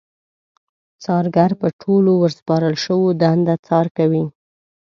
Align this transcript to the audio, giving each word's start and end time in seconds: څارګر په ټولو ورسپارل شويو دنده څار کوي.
څارګر 1.05 1.51
په 1.61 1.67
ټولو 1.81 2.11
ورسپارل 2.17 2.73
شويو 2.83 3.17
دنده 3.21 3.55
څار 3.67 3.85
کوي. 3.97 4.23